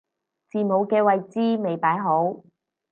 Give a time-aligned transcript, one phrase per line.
[0.49, 2.41] 字母嘅位置未擺好